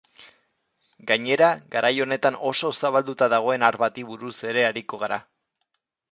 Gainera, 1.09 1.49
garai 1.75 1.91
honetan 2.05 2.37
oso 2.51 2.71
zabalduta 2.79 3.27
dagoen 3.33 3.65
har 3.67 3.77
bati 3.83 4.05
buruz 4.13 4.33
ere 4.53 4.65
ariko 4.71 4.99
gara. 5.03 5.21